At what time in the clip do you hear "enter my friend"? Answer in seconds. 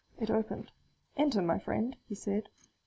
1.15-1.95